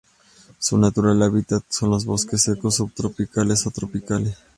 Su 0.57 0.79
natural 0.79 1.21
hábitat 1.21 1.63
son 1.69 1.91
los 1.91 2.05
bosques 2.05 2.41
secos 2.41 2.73
subtropicales 2.77 3.67
o 3.67 3.69
tropicales. 3.69 4.35